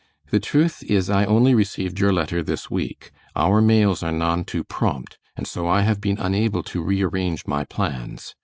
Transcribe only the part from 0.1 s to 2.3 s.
The truth is I only received your